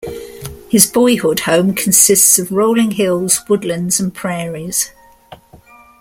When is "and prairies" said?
3.99-4.89